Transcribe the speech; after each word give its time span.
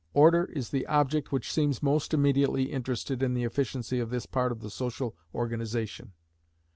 Order 0.15 0.45
is 0.45 0.71
the 0.71 0.87
object 0.87 1.31
which 1.31 1.51
seems 1.53 1.83
most 1.83 2.11
immediately 2.11 2.71
interested 2.73 3.21
in 3.21 3.35
the 3.35 3.43
efficiency 3.43 3.99
of 3.99 4.09
this 4.09 4.25
part 4.25 4.51
of 4.51 4.61
the 4.61 4.71
social 4.71 5.15
organization. 5.31 6.13